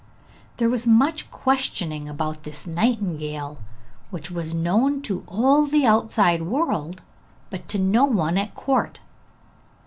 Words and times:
There 0.57 0.67
was 0.67 0.87
much 0.87 1.29
questioning 1.29 2.09
about 2.09 2.41
this 2.41 2.65
nightingale, 2.65 3.59
which 4.09 4.31
was 4.31 4.51
known 4.55 5.03
to 5.03 5.23
all 5.27 5.67
the 5.67 5.85
outside 5.85 6.41
world, 6.41 7.03
but 7.51 7.67
to 7.69 7.77
no 7.77 8.05
one 8.05 8.35
at 8.35 8.55
court. 8.55 9.01